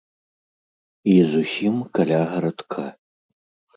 [1.13, 2.83] І зусім каля гарадка!